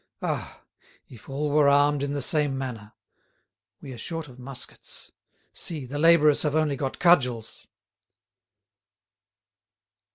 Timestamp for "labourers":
5.99-6.41